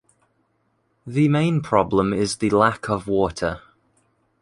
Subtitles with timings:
[1.05, 3.61] The main problem is the lack of water.